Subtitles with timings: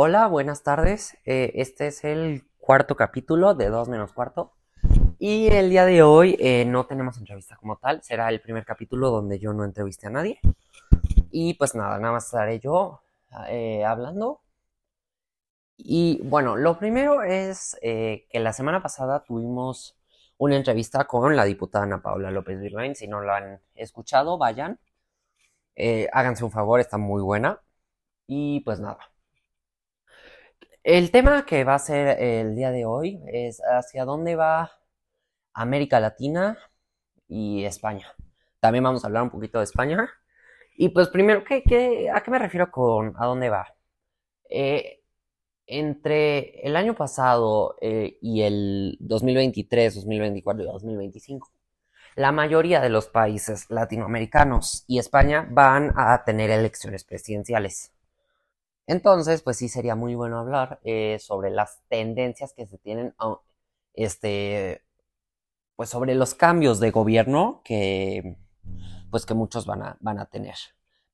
[0.00, 1.18] Hola, buenas tardes.
[1.24, 4.52] Eh, este es el cuarto capítulo de 2 menos cuarto.
[5.18, 8.00] Y el día de hoy eh, no tenemos entrevista como tal.
[8.04, 10.38] Será el primer capítulo donde yo no entreviste a nadie.
[11.32, 13.00] Y pues nada, nada más estaré yo
[13.48, 14.40] eh, hablando.
[15.76, 19.96] Y bueno, lo primero es que la semana pasada tuvimos
[20.36, 22.94] una entrevista con la diputada Ana Paula López Virlain.
[22.94, 24.78] Si no lo han escuchado, vayan.
[26.12, 27.60] háganse un favor, está muy buena.
[28.28, 29.07] Y pues nada.
[30.84, 34.72] El tema que va a ser el día de hoy es hacia dónde va
[35.52, 36.58] América Latina
[37.28, 38.14] y España.
[38.60, 40.08] También vamos a hablar un poquito de España.
[40.76, 43.66] Y pues primero, ¿qué, a qué me refiero con a dónde va?
[44.48, 45.02] Eh,
[45.66, 51.52] entre el año pasado eh, y el 2023, 2024 y 2025,
[52.16, 57.92] la mayoría de los países latinoamericanos y España van a tener elecciones presidenciales.
[58.88, 63.14] Entonces, pues sí sería muy bueno hablar eh, sobre las tendencias que se tienen,
[63.92, 64.82] este,
[65.76, 68.38] pues sobre los cambios de gobierno que,
[69.10, 70.54] pues que muchos van a, van a tener.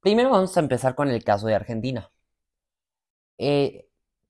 [0.01, 2.13] Primero vamos a empezar con el caso de Argentina.
[3.39, 3.89] Eh,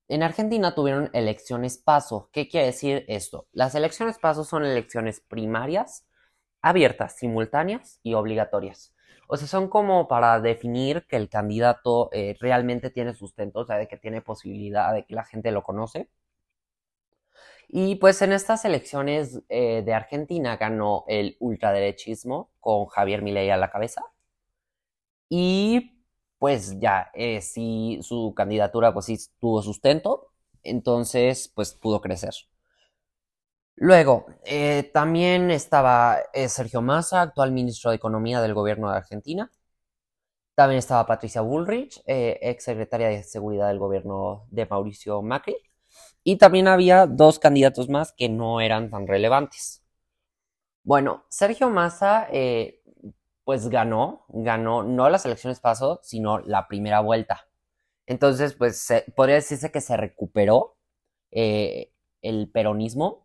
[0.08, 2.30] en Argentina tuvieron elecciones paso.
[2.32, 3.46] ¿Qué quiere decir esto?
[3.52, 6.06] Las elecciones paso son elecciones primarias,
[6.62, 8.93] abiertas, simultáneas y obligatorias.
[9.28, 13.76] O sea, son como para definir que el candidato eh, realmente tiene sustento, o sea,
[13.76, 16.08] de que tiene posibilidad de que la gente lo conoce.
[17.68, 23.56] Y pues en estas elecciones eh, de Argentina ganó el ultraderechismo con Javier Milei a
[23.56, 24.02] la cabeza.
[25.28, 25.92] Y
[26.38, 30.28] pues ya, eh, sí, su candidatura pues sí tuvo sustento,
[30.62, 32.34] entonces pues pudo crecer.
[33.76, 39.50] Luego, eh, también estaba eh, Sergio Massa, actual ministro de Economía del gobierno de Argentina.
[40.54, 45.56] También estaba Patricia Bullrich, eh, ex secretaria de Seguridad del gobierno de Mauricio Macri.
[46.24, 49.82] Y también había dos candidatos más que no eran tan relevantes.
[50.84, 52.28] Bueno, Sergio Massa,
[53.44, 57.48] pues ganó, ganó no las elecciones paso, sino la primera vuelta.
[58.06, 60.76] Entonces, pues podría decirse que se recuperó
[61.30, 63.23] el peronismo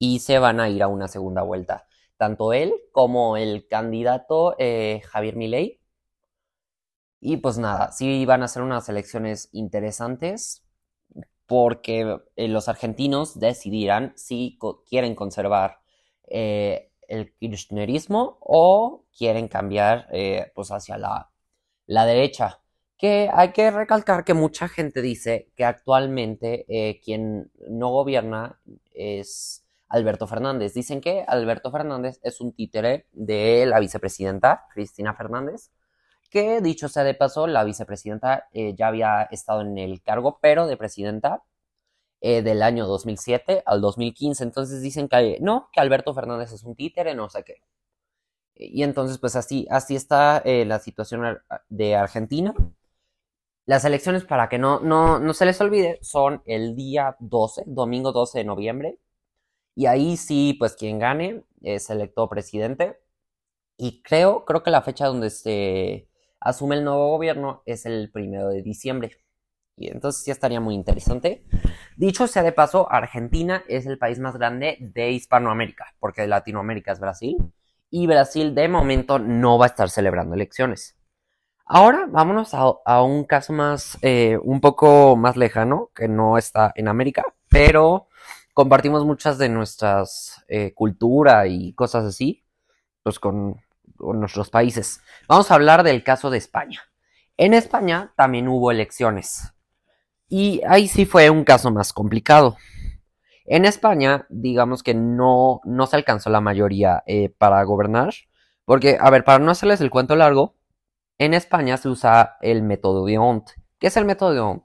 [0.00, 1.86] y se van a ir a una segunda vuelta.
[2.16, 5.80] Tanto él como el candidato eh, Javier Milei.
[7.20, 10.64] Y pues nada, sí van a ser unas elecciones interesantes
[11.46, 14.58] porque eh, los argentinos decidirán si
[14.88, 15.80] quieren conservar
[16.28, 20.08] eh, el kirchnerismo o quieren cambiar
[20.54, 21.30] pues hacia la,
[21.86, 22.60] la, derecha.
[22.96, 28.60] Que hay que recalcar que mucha gente dice que actualmente quien no gobierna
[28.94, 30.74] es Alberto Fernández.
[30.74, 35.70] Dicen que Alberto Fernández es un títere de la vicepresidenta, Cristina Fernández,
[36.30, 40.66] que dicho sea de paso, la vicepresidenta eh, ya había estado en el cargo, pero
[40.66, 41.42] de presidenta
[42.20, 44.44] eh, del año 2007 al 2015.
[44.44, 47.62] Entonces dicen que no, que Alberto Fernández es un títere, no sé qué.
[48.54, 52.54] Y entonces, pues así, así está eh, la situación de Argentina.
[53.66, 58.12] Las elecciones, para que no, no, no se les olvide, son el día 12, domingo
[58.12, 58.98] 12 de noviembre,
[59.80, 63.00] y ahí sí, pues quien gane es electo presidente.
[63.78, 66.06] Y creo, creo que la fecha donde se
[66.38, 69.24] asume el nuevo gobierno es el primero de diciembre.
[69.76, 71.46] Y entonces sí estaría muy interesante.
[71.96, 77.00] Dicho sea de paso, Argentina es el país más grande de Hispanoamérica, porque Latinoamérica es
[77.00, 77.38] Brasil.
[77.88, 80.98] Y Brasil de momento no va a estar celebrando elecciones.
[81.64, 86.86] Ahora vámonos a, un caso más, eh, un poco más lejano, que no está en
[86.86, 88.08] América, pero
[88.60, 92.44] compartimos muchas de nuestras eh, cultura y cosas así,
[93.02, 93.56] pues con,
[93.98, 95.00] nuestros países.
[95.26, 96.82] Vamos a hablar del caso de España.
[97.38, 99.54] En España también hubo elecciones.
[100.28, 102.58] Y ahí sí fue un caso más complicado.
[103.46, 108.12] En España, digamos que no, no se alcanzó la mayoría eh, para gobernar.
[108.66, 110.54] Porque, a ver, para no hacerles el cuento largo,
[111.16, 113.48] en España se usa el método de Ont.
[113.78, 114.64] ¿Qué es el método de Ont?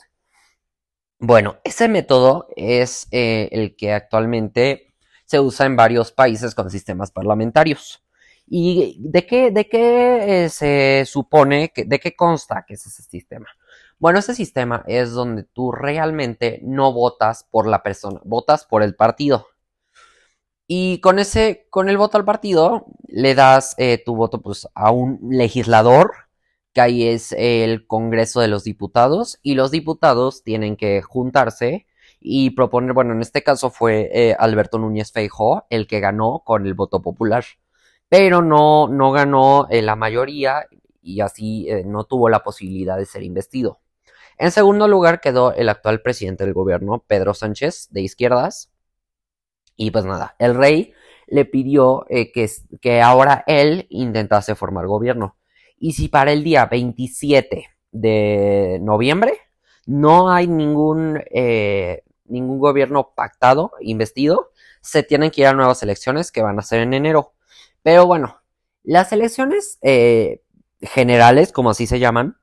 [1.20, 4.94] Bueno, ese método es eh, el que actualmente
[5.26, 8.04] se usa en varios países con sistemas parlamentarios.
[8.48, 13.02] ¿Y de qué, de qué eh, se supone, que, de qué consta que es ese
[13.04, 13.48] sistema?
[13.98, 18.96] Bueno, ese sistema es donde tú realmente no votas por la persona, votas por el
[18.96, 19.48] partido.
[20.68, 24.92] Y con ese, con el voto al partido, le das eh, tu voto pues, a
[24.92, 26.25] un legislador
[26.76, 31.88] que ahí es el Congreso de los Diputados y los diputados tienen que juntarse
[32.20, 36.68] y proponer, bueno, en este caso fue eh, Alberto Núñez Feijóo el que ganó con
[36.68, 37.46] el voto popular,
[38.10, 40.66] pero no, no ganó eh, la mayoría
[41.02, 43.80] y así eh, no tuvo la posibilidad de ser investido.
[44.38, 48.70] En segundo lugar quedó el actual presidente del gobierno, Pedro Sánchez, de izquierdas.
[49.78, 50.94] Y pues nada, el rey
[51.28, 52.50] le pidió que,
[52.82, 55.38] que ahora él intentase formar gobierno.
[55.78, 59.38] Y si para el día 27 de noviembre
[59.86, 64.52] no hay ningún, eh, ningún gobierno pactado, investido,
[64.82, 67.34] se tienen que ir a nuevas elecciones que van a ser en enero.
[67.84, 68.42] Pero bueno,
[68.84, 70.42] las elecciones eh,
[70.82, 72.38] generales, como así se llaman,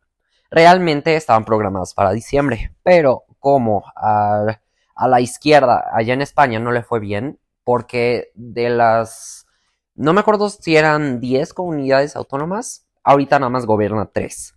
[0.51, 2.75] realmente estaban programadas para diciembre.
[2.83, 4.61] Pero como a,
[4.95, 9.47] a la izquierda allá en España no le fue bien, porque de las...
[9.95, 14.55] No me acuerdo si eran 10 comunidades autónomas, ahorita nada más gobierna 3.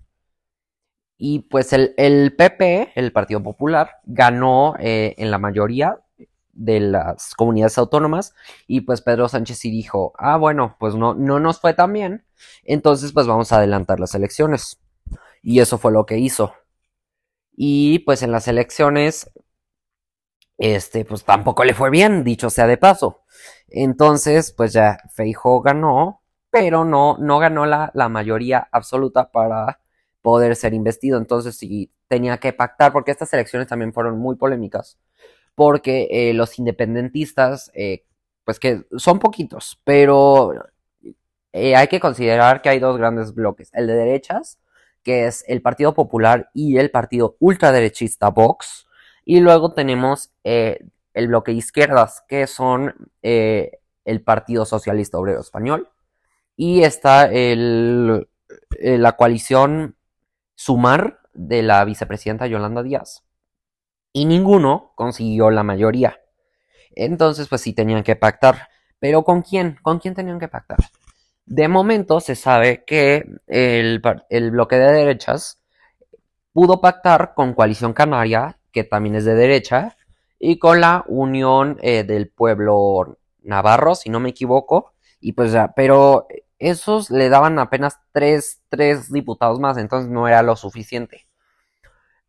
[1.18, 6.00] Y pues el, el PP, el Partido Popular, ganó eh, en la mayoría
[6.52, 8.34] de las comunidades autónomas
[8.66, 12.26] y pues Pedro Sánchez sí dijo, ah bueno, pues no, no nos fue tan bien,
[12.64, 14.80] entonces pues vamos a adelantar las elecciones.
[15.42, 16.54] Y eso fue lo que hizo.
[17.56, 19.32] Y pues en las elecciones,
[20.58, 23.24] este, pues tampoco le fue bien, dicho sea de paso.
[23.68, 26.24] Entonces, pues ya Feijo ganó,
[26.56, 29.82] pero no, no ganó la, la mayoría absoluta para
[30.22, 31.18] poder ser investido.
[31.18, 34.98] Entonces sí tenía que pactar, porque estas elecciones también fueron muy polémicas,
[35.54, 38.06] porque eh, los independentistas, eh,
[38.46, 40.54] pues que son poquitos, pero
[41.52, 44.58] eh, hay que considerar que hay dos grandes bloques, el de derechas,
[45.04, 48.88] que es el Partido Popular y el Partido Ultraderechista Vox,
[49.26, 55.90] y luego tenemos el bloque de izquierdas, que son el Partido Socialista Obrero Español,
[56.56, 58.28] y está el,
[58.80, 59.96] la coalición
[60.56, 63.24] sumar de la vicepresidenta Yolanda Díaz.
[64.14, 66.22] Y ninguno consiguió la mayoría.
[66.96, 68.70] Entonces, pues sí tenían que pactar.
[69.00, 69.78] Pero ¿con quién?
[69.82, 70.78] ¿Con quién tenían que pactar?
[71.46, 74.02] De momento se sabe que el,
[74.52, 75.62] bloque de derechas
[76.54, 79.98] pudo pactar con Coalición Canaria, que también es de derecha,
[80.40, 84.94] y con la Unión eh, del Pueblo Navarro, si no me equivoco.
[85.20, 86.28] Y pues pero
[86.60, 88.62] esos le daban apenas tres,
[89.12, 91.28] diputados más, entonces no era lo suficiente.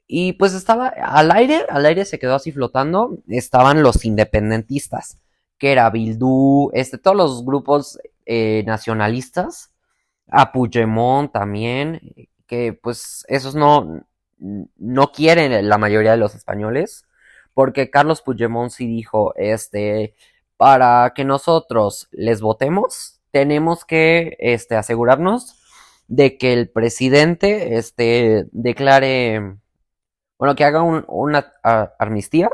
[0.06, 5.19] Y pues estaba al aire, al aire se quedó así flotando, estaban los independentistas,
[5.58, 9.73] que era Bildú, este, todos los grupos eh, nacionalistas,
[10.29, 12.00] a Puigdemont también,
[12.46, 14.05] que pues esos no,
[14.38, 17.06] no quieren la mayoría de los españoles,
[17.55, 20.14] porque Carlos Puigdemont sí dijo, este,
[20.56, 25.60] para que nosotros les votemos, tenemos que este, asegurarnos
[26.08, 29.58] de que el presidente este, declare,
[30.38, 31.52] bueno, que haga una
[31.98, 32.48] amnistía,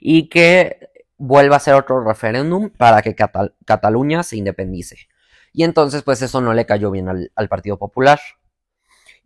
[0.00, 3.14] y que vuelva a hacer otro referéndum para que
[3.64, 4.96] Cataluña se independice.
[5.52, 8.18] Y entonces, pues eso no le cayó bien al, Partido Popular.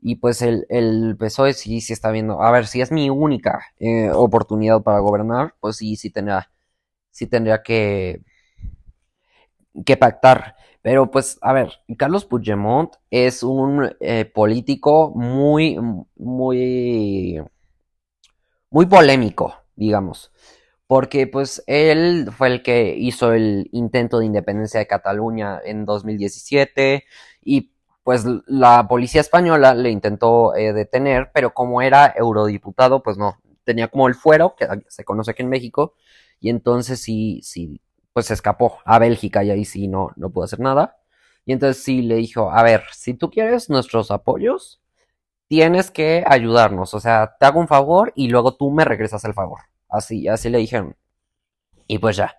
[0.03, 3.63] Y pues el, el, PSOE sí, sí está viendo, a ver, si es mi única
[3.79, 6.51] eh, oportunidad para gobernar, pues sí, sí tendría,
[7.11, 8.23] sí tendría que,
[9.85, 10.57] que pactar.
[10.83, 15.79] Pero pues, a ver, Carlos Puigdemont es un eh, político muy,
[16.17, 17.43] muy,
[18.71, 20.33] muy polémico, digamos.
[20.87, 27.05] Porque pues él fue el que hizo el intento de independencia de Cataluña en 2017
[27.43, 33.39] y pues la policía española le intentó eh, detener, pero como era eurodiputado, pues no,
[33.65, 35.95] tenía como el fuero, que se conoce aquí en México,
[36.41, 37.81] y entonces sí, sí
[38.13, 40.99] pues se escapó a Bélgica y ahí sí no, no pudo hacer nada.
[41.45, 44.81] Y entonces sí le dijo, a ver, si tú quieres nuestros apoyos,
[45.49, 46.95] tienes que ayudarnos.
[46.95, 49.61] O sea, te hago un favor y luego tú me regresas el favor.
[49.89, 50.97] Así, así le dijeron.
[51.89, 52.37] Y pues ya.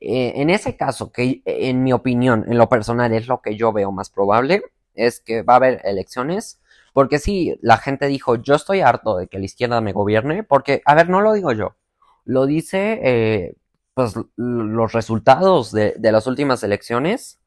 [0.00, 3.72] Eh, en ese caso, que en mi opinión, en lo personal, es lo que yo
[3.72, 4.62] veo más probable,
[4.94, 6.60] es que va a haber elecciones.
[6.94, 10.42] Porque sí, la gente dijo, yo estoy harto de que la izquierda me gobierne.
[10.42, 11.76] Porque, a ver, no lo digo yo.
[12.24, 13.56] Lo dice eh,
[13.98, 17.40] pues, los resultados de, las últimas elecciones.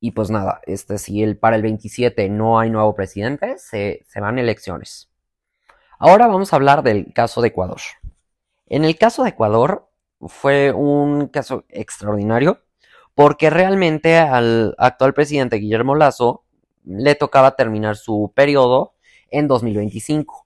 [0.00, 4.20] Y pues nada, este, si el, para el 27 no hay nuevo presidente, se, se
[4.20, 5.12] van elecciones.
[6.00, 7.78] Ahora vamos a hablar del caso de Ecuador.
[8.66, 9.88] En el caso de Ecuador
[10.22, 12.58] fue un caso extraordinario
[13.14, 16.42] porque realmente al actual presidente Guillermo Lazo
[16.84, 18.94] le tocaba terminar su periodo
[19.30, 20.43] en 2025.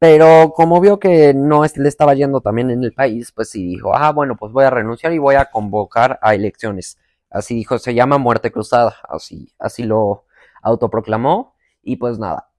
[0.00, 3.94] Pero como vio que no le estaba yendo también en el país, pues sí dijo,
[3.94, 6.98] ah, bueno, pues voy a renunciar y voy a convocar a elecciones.
[7.28, 10.24] Así dijo, se llama muerte cruzada, así, así lo
[10.62, 11.54] autoproclamó.
[11.82, 12.50] Y pues nada,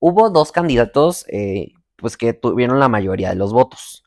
[0.00, 4.02] hubo dos candidatos eh, pues que tuvieron la mayoría de los votos,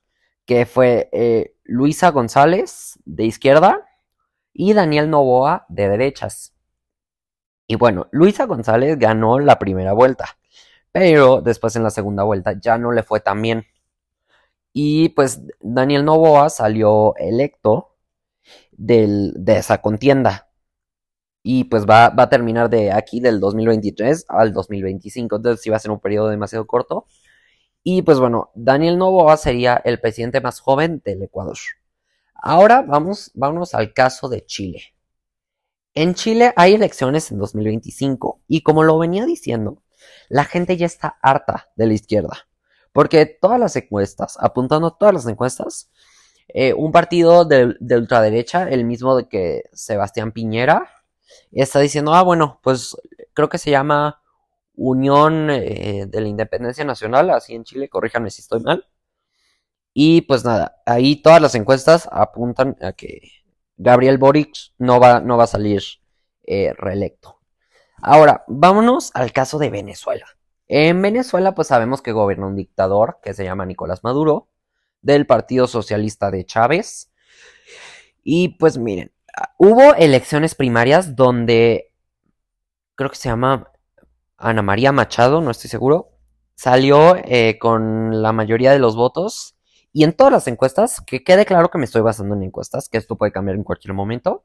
[0.45, 3.87] que fue eh, Luisa González de izquierda
[4.53, 6.53] y Daniel Novoa de derechas.
[7.65, 10.37] Y bueno, Luisa González ganó la primera vuelta
[10.93, 13.65] pero después en la segunda vuelta ya no le fue tan bien.
[14.73, 17.95] Y pues Daniel Novoa salió electo
[18.71, 20.49] de esa contienda.
[21.43, 25.35] Y pues va, va, a terminar de aquí del 2023 al 2025.
[25.37, 27.07] Entonces sí va a ser un periodo demasiado corto.
[27.83, 31.57] Y pues bueno, Daniel Novoa sería el presidente más joven del Ecuador.
[32.35, 34.93] Ahora vamos, vamos al caso de Chile.
[35.95, 39.83] En Chile hay elecciones en 2025 y como lo venía diciendo,
[40.29, 42.47] la gente ya está harta de la izquierda.
[42.91, 45.89] Porque todas las encuestas, apuntando todas las encuestas,
[46.47, 50.89] eh, un partido de, ultraderecha, el mismo de que Sebastián Piñera,
[51.51, 52.95] está diciendo, ah, bueno, pues
[53.33, 54.21] creo que se llama
[54.75, 58.87] Unión eh, de la Independencia Nacional, así en Chile, corríjanme si estoy mal.
[59.93, 63.21] Y pues nada, ahí todas las encuestas apuntan a que
[63.77, 65.83] Gabriel Boric no va, no va a salir
[66.45, 67.32] eh, reelecto.
[68.05, 70.25] Ahora, vámonos al caso de Venezuela.
[70.67, 74.49] En Venezuela, pues sabemos que gobierna un dictador que se llama Nicolás Maduro,
[75.01, 77.13] del Partido Socialista de Chávez.
[78.21, 79.13] Y pues miren,
[79.57, 81.93] hubo elecciones primarias donde
[82.95, 83.71] creo que se llama
[84.35, 86.11] Ana María Machado, no estoy seguro,
[86.55, 89.55] salió eh, con la mayoría de los votos
[89.93, 92.97] y en todas las encuestas, que quede claro que me estoy basando en encuestas, que
[92.97, 94.43] esto puede cambiar en cualquier momento,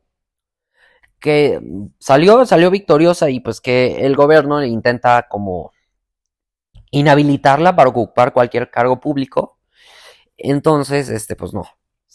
[1.20, 1.60] que
[1.98, 5.72] salió, salió victoriosa y pues que el gobierno intenta como
[6.90, 9.58] inhabilitarla para ocupar cualquier cargo público.
[10.36, 11.64] Entonces, este, pues no.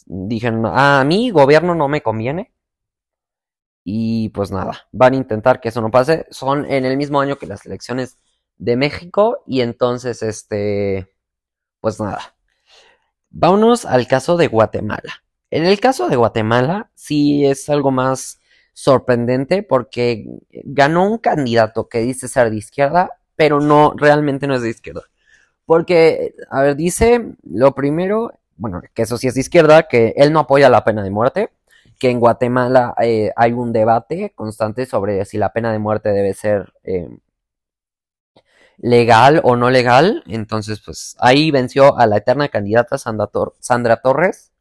[0.06, 2.54] Dijeron, a mí gobierno no me conviene.
[3.86, 6.26] Y pues nada, van a intentar que eso no pase.
[6.32, 8.18] Son en el mismo año que las elecciones
[8.58, 9.44] de México.
[9.46, 11.14] Y entonces, este,
[11.82, 12.36] pues nada.
[13.30, 15.24] Vámonos al caso de Guatemala.
[15.50, 18.40] En el caso de Guatemala, sí es algo más
[18.74, 24.62] sorprendente porque ganó un candidato que dice ser de izquierda, pero no, realmente no es
[24.62, 25.04] de izquierda.
[25.66, 30.34] Porque, a ver, dice lo primero, bueno, que eso sí es de izquierda, que él
[30.34, 31.50] no apoya la pena de muerte,
[32.00, 36.34] que en Guatemala eh, hay un debate constante sobre si la pena de muerte debe
[36.34, 37.08] ser eh,
[38.78, 40.24] legal o no legal.
[40.28, 44.52] Entonces, pues ahí venció a la eterna candidata Sandra, Torres.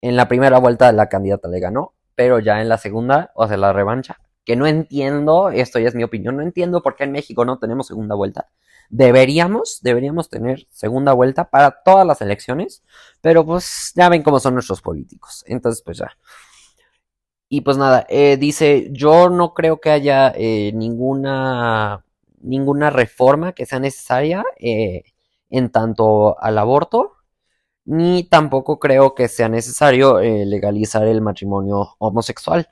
[0.00, 3.56] En la primera vuelta la candidata le ganó, pero ya en la segunda, o sea,
[3.56, 7.12] la revancha, que no entiendo, esto ya es mi opinión, no entiendo por qué en
[7.12, 8.48] México no tenemos segunda vuelta.
[8.90, 12.82] Deberíamos, deberíamos tener segunda vuelta para todas las elecciones,
[13.20, 15.44] pero pues ya ven cómo son nuestros políticos.
[15.46, 16.10] Entonces, pues ya.
[17.48, 22.04] Y pues nada, eh, dice, yo no creo que haya eh, ninguna
[22.40, 25.04] ninguna reforma que sea necesaria eh,
[25.50, 27.12] en tanto al aborto,
[27.88, 32.68] ni tampoco creo que sea necesario eh, legalizar el matrimonio homosexual.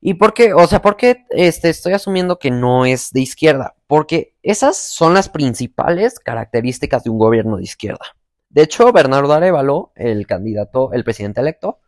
[0.00, 0.52] ¿Y por qué?
[0.54, 3.76] O sea, ¿por qué este, estoy asumiendo que no es de izquierda?
[3.86, 8.04] Porque esas son las principales características de un gobierno de izquierda.
[8.50, 11.78] De hecho, Bernardo Arevalo, el candidato, el presidente electo,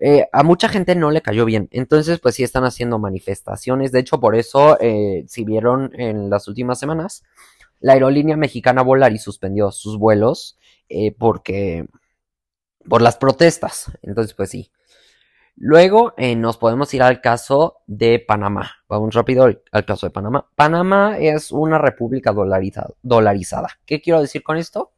[0.00, 1.68] eh, a mucha gente no le cayó bien.
[1.70, 3.92] Entonces, pues sí están haciendo manifestaciones.
[3.92, 7.22] De hecho, por eso, eh, si vieron en las últimas semanas,
[7.78, 10.58] la aerolínea mexicana Volari suspendió sus vuelos
[10.90, 11.86] eh, porque
[12.88, 13.90] por las protestas.
[14.02, 14.70] Entonces, pues sí.
[15.56, 18.70] Luego nos podemos ir al caso de Panamá.
[18.88, 20.48] Vamos rápido al caso de Panamá.
[20.54, 23.68] Panamá es una república dolarizada.
[23.84, 24.92] ¿Qué quiero decir con esto?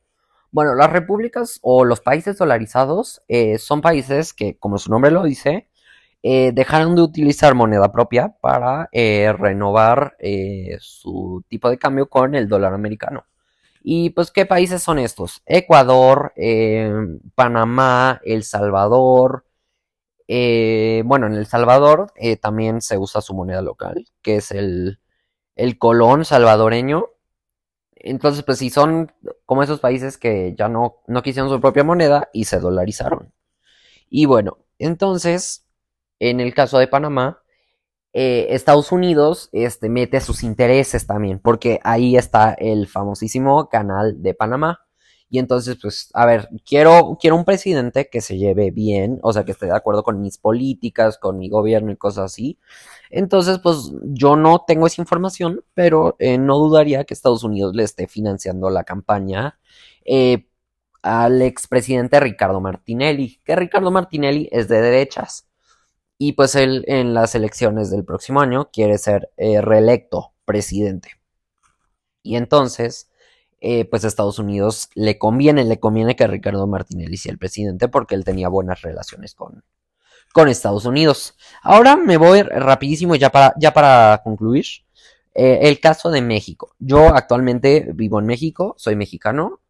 [0.52, 5.22] Bueno, las repúblicas o los países dolarizados eh, son países que, como su nombre lo
[5.22, 5.70] dice,
[6.22, 10.14] eh, dejaron de utilizar moneda propia para eh, renovar
[10.78, 13.24] su tipo de cambio con el dólar americano.
[13.84, 15.42] Y pues, ¿qué países son estos?
[15.46, 16.32] Ecuador,
[17.34, 19.44] Panamá, El Salvador.
[20.28, 25.00] bueno, en El Salvador también se usa su moneda local, que es el,
[25.56, 27.10] el colón salvadoreño.
[27.94, 29.12] Entonces, pues si son
[29.46, 33.32] como esos países que ya no, no quisieron su propia moneda y se dolarizaron.
[34.10, 35.66] Y bueno, entonces,
[36.18, 37.41] en el caso de Panamá,
[38.12, 44.34] eh, Estados Unidos este, mete sus intereses también, porque ahí está el famosísimo canal de
[44.34, 44.80] Panamá.
[45.30, 49.44] Y entonces, pues, a ver, quiero, quiero un presidente que se lleve bien, o sea,
[49.44, 52.58] que esté de acuerdo con mis políticas, con mi gobierno y cosas así.
[53.10, 57.84] Entonces, pues, yo no tengo esa información, pero eh, no dudaría que Estados Unidos le
[57.84, 59.58] esté financiando la campaña
[60.04, 60.48] eh,
[61.02, 65.48] al expresidente Ricardo Martinelli, que Ricardo Martinelli es de derechas.
[66.18, 71.10] Y pues él en las elecciones del próximo año quiere ser eh, reelecto presidente.
[72.22, 73.10] Y entonces
[73.64, 77.86] eh, pues a Estados Unidos le conviene, le conviene que Ricardo Martinelli sea el presidente
[77.86, 79.62] porque él tenía buenas relaciones con,
[80.32, 81.36] con Estados Unidos.
[81.62, 84.66] Ahora me voy rapidísimo ya para, ya para concluir.
[85.34, 86.74] Eh, el caso de México.
[86.78, 89.60] Yo actualmente vivo en México, soy mexicano.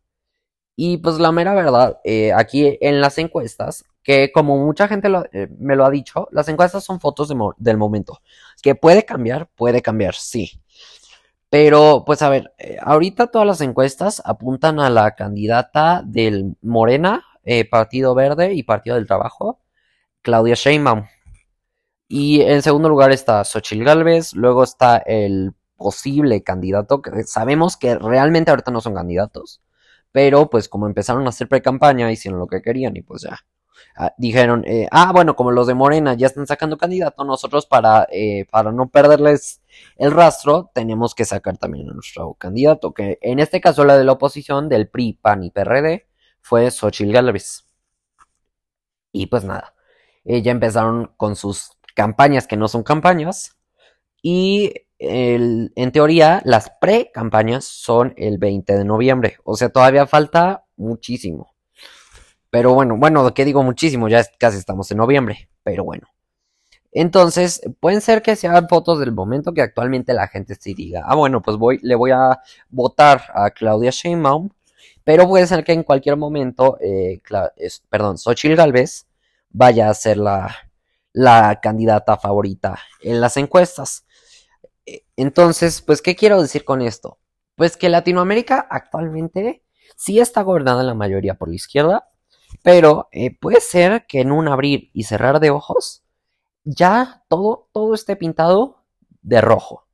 [0.74, 5.48] Y pues la mera verdad, eh, aquí en las encuestas, que como mucha gente eh,
[5.58, 8.20] me lo ha dicho, las encuestas son fotos del momento.
[8.62, 10.60] Que puede cambiar, puede cambiar, sí.
[11.50, 17.24] Pero, pues a ver, ahorita todas las encuestas apuntan a la candidata del Morena,
[17.70, 19.60] Partido Verde y Partido del Trabajo,
[20.22, 21.04] Claudia Sheinbaum.
[22.08, 27.96] Y en segundo lugar está Xochitl Galvez, luego está el posible candidato, que sabemos que
[27.98, 29.62] realmente ahorita no son candidatos,
[30.12, 33.38] pero pues como empezaron a hacer pre-campaña, hicieron lo que querían y pues ya.
[33.96, 38.06] Ah, dijeron, eh, ah, bueno, como los de Morena ya están sacando candidato, nosotros para,
[38.10, 39.62] eh, para no perderles
[39.96, 44.04] el rastro, tenemos que sacar también a nuestro candidato, que en este caso la de
[44.04, 46.06] la oposición del PRI, PAN y PRD
[46.40, 47.64] fue Xochitl Galvez.
[49.12, 49.74] Y pues nada,
[50.24, 53.58] eh, ya empezaron con sus campañas que no son campañas.
[54.22, 54.72] Y
[55.04, 59.36] en teoría, las pre-campañas son el 20 de noviembre.
[59.44, 61.54] O sea, todavía falta muchísimo.
[62.50, 64.08] Pero bueno, bueno, ¿qué digo muchísimo?
[64.08, 65.48] Ya casi estamos en noviembre.
[65.62, 66.08] Pero bueno.
[66.92, 71.02] Entonces, pueden ser que se hagan fotos del momento que actualmente la gente sí diga,
[71.06, 74.50] ah, bueno, pues voy, le voy a votar a Claudia Sheinbaum,
[75.02, 77.20] pero puede ser que en cualquier momento, eh,
[77.88, 79.06] perdón, Xochitl Galvez
[79.48, 80.54] vaya a ser la,
[81.12, 84.04] la candidata favorita en las encuestas.
[85.22, 87.20] Entonces, pues, ¿qué quiero decir con esto?
[87.54, 89.62] Pues que Latinoamérica actualmente
[89.96, 92.08] sí está gobernada en la mayoría por la izquierda,
[92.64, 96.02] pero eh, puede ser que en un abrir y cerrar de ojos
[96.64, 98.82] ya todo, todo esté pintado
[99.22, 99.86] de rojo.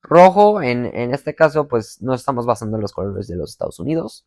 [0.00, 4.26] Rojo, en, este caso, pues no estamos basando en los colores de los Estados Unidos,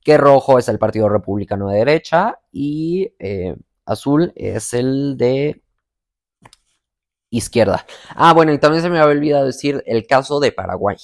[0.00, 3.54] que rojo es el Partido Republicano de derecha y eh,
[3.84, 5.61] azul es el de
[7.32, 7.86] izquierda.
[8.14, 10.96] Ah, bueno, y también se me había olvidado decir el caso de Paraguay.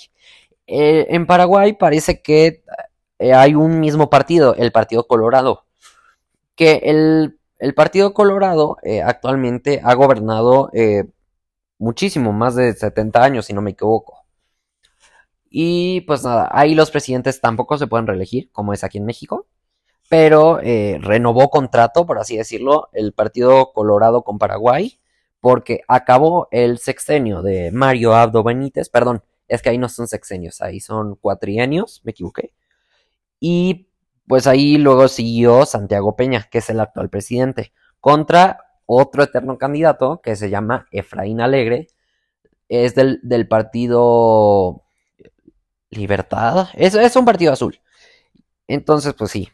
[0.66, 2.62] Eh, en Paraguay parece que
[3.18, 5.64] eh, hay un mismo partido, el Partido Colorado,
[6.56, 7.38] que el,
[7.74, 10.70] Partido Colorado eh, actualmente ha gobernado
[11.78, 14.24] muchísimo, más de 70 años, si no me equivoco.
[15.50, 19.46] Y pues nada, ahí los presidentes tampoco se pueden reelegir, como es aquí en México,
[20.08, 24.98] pero renovó contrato, por así decirlo, el Partido Colorado con Paraguay
[25.40, 30.60] porque acabó el sexenio de Mario Abdo Benítez, perdón, es que ahí no son sexenios,
[30.60, 32.52] ahí son cuatrienios, me equivoqué.
[33.40, 33.88] Y
[34.26, 40.20] pues ahí luego siguió Santiago Peña, que es el actual presidente, contra otro eterno candidato
[40.22, 41.88] que se llama Efraín Alegre,
[42.68, 44.84] es del, partido
[45.90, 47.80] Libertad, es, es, un partido azul.
[48.66, 49.48] Entonces, pues sí.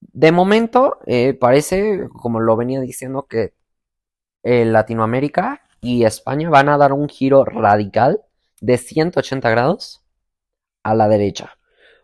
[0.00, 3.54] De momento, eh, parece, como lo venía diciendo, que
[4.42, 8.22] Latinoamérica y España van a dar un giro radical
[8.60, 10.02] de 180 grados
[10.82, 11.58] a la derecha.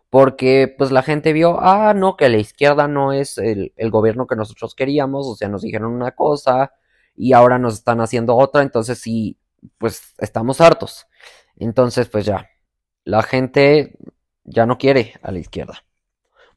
[0.09, 4.35] Porque pues la gente vio, ah, no, que la izquierda no es el, gobierno que
[4.35, 6.73] nosotros queríamos, o sea, nos dijeron una cosa
[7.15, 9.37] y ahora nos están haciendo otra, entonces sí,
[9.77, 11.07] pues estamos hartos.
[11.57, 12.49] Entonces, pues ya,
[13.03, 13.97] la gente
[14.43, 15.83] ya no quiere a la izquierda.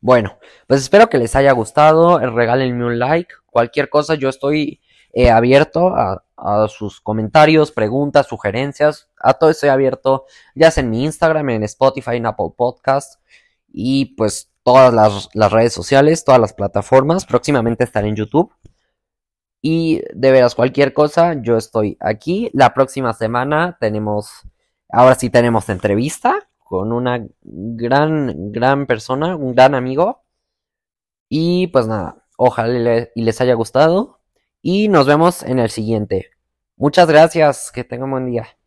[0.01, 0.39] Bueno,
[0.69, 4.81] pues espero que les haya gustado, regálenme un like, cualquier cosa, yo estoy
[5.13, 6.23] He abierto a,
[6.69, 9.09] sus comentarios, preguntas, sugerencias.
[9.19, 13.21] A todo estoy abierto, ya sea en mi Instagram, en Spotify, en Apple Podcast
[13.67, 17.27] y pues todas las, las redes sociales, todas las plataformas.
[17.27, 18.55] Próximamente estaré en YouTube.
[19.61, 22.51] Y de veras, cualquier cosa, yo estoy aquí.
[22.53, 24.43] La próxima semana tenemos,
[24.91, 30.23] ahora sí tenemos entrevista con una gran, gran persona, un gran amigo.
[31.29, 34.18] Y pues nada, ojalá y les haya gustado
[34.63, 36.31] y nos vemos en el siguiente.
[36.77, 38.58] Muchas gracias, que tengan buen día.